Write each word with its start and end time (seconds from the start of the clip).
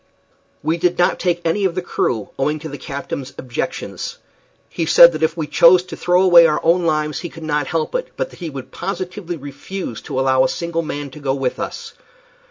We 0.63 0.77
did 0.77 0.97
not 0.97 1.19
take 1.19 1.41
any 1.45 1.63
of 1.63 1.75
the 1.75 1.81
crew, 1.83 2.31
owing 2.39 2.57
to 2.57 2.69
the 2.69 2.79
captain's 2.79 3.35
objections. 3.37 4.17
He 4.67 4.87
said 4.87 5.11
that 5.11 5.21
if 5.21 5.37
we 5.37 5.45
chose 5.45 5.83
to 5.83 5.95
throw 5.95 6.23
away 6.23 6.47
our 6.47 6.59
own 6.63 6.87
lives 6.87 7.19
he 7.19 7.29
could 7.29 7.43
not 7.43 7.67
help 7.67 7.93
it, 7.93 8.07
but 8.17 8.31
that 8.31 8.39
he 8.39 8.49
would 8.49 8.71
positively 8.71 9.37
refuse 9.37 10.01
to 10.01 10.19
allow 10.19 10.43
a 10.43 10.49
single 10.49 10.81
man 10.81 11.11
to 11.11 11.19
go 11.19 11.35
with 11.35 11.59
us. 11.59 11.93